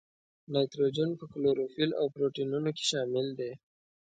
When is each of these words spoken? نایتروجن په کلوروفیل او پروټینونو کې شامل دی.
نایتروجن 0.53 1.09
په 1.19 1.25
کلوروفیل 1.33 1.89
او 1.99 2.05
پروټینونو 2.13 2.69
کې 2.77 2.83
شامل 2.91 3.27
دی. 3.39 3.51